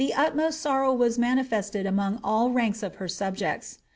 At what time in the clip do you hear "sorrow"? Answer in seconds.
0.59-0.91